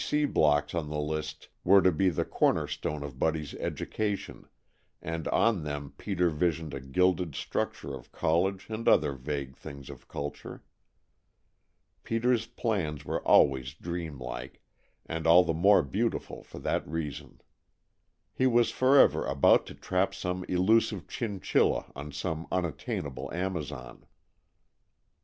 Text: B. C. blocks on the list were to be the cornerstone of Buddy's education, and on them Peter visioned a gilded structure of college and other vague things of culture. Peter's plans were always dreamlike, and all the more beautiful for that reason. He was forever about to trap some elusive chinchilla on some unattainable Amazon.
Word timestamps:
B. 0.01 0.03
C. 0.03 0.25
blocks 0.25 0.73
on 0.73 0.89
the 0.89 0.97
list 0.99 1.49
were 1.63 1.79
to 1.83 1.91
be 1.91 2.09
the 2.09 2.25
cornerstone 2.25 3.03
of 3.03 3.19
Buddy's 3.19 3.53
education, 3.53 4.47
and 4.99 5.27
on 5.27 5.63
them 5.63 5.93
Peter 5.95 6.31
visioned 6.31 6.73
a 6.73 6.81
gilded 6.81 7.35
structure 7.35 7.93
of 7.93 8.11
college 8.11 8.65
and 8.67 8.87
other 8.87 9.11
vague 9.11 9.55
things 9.55 9.91
of 9.91 10.07
culture. 10.07 10.63
Peter's 12.01 12.47
plans 12.47 13.05
were 13.05 13.21
always 13.21 13.75
dreamlike, 13.75 14.63
and 15.05 15.27
all 15.27 15.43
the 15.43 15.53
more 15.53 15.83
beautiful 15.83 16.41
for 16.41 16.57
that 16.57 16.87
reason. 16.87 17.39
He 18.33 18.47
was 18.47 18.71
forever 18.71 19.27
about 19.27 19.67
to 19.67 19.75
trap 19.75 20.15
some 20.15 20.43
elusive 20.45 21.07
chinchilla 21.07 21.91
on 21.95 22.11
some 22.11 22.47
unattainable 22.51 23.31
Amazon. 23.35 24.07